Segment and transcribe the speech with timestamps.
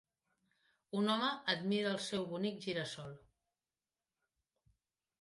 [1.01, 3.15] Un home admira el seu bonic gira-sol.